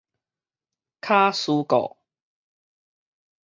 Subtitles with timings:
[0.99, 1.97] 巧司購